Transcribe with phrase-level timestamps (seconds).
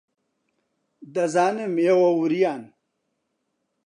[1.15, 2.63] دەزانم ئێوە وریان.